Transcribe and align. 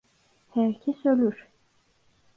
Herkes 0.49 1.05
ölür. 1.05 1.47